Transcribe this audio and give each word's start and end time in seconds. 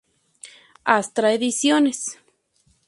Astra 0.97 1.31
ediciones. 1.31 2.17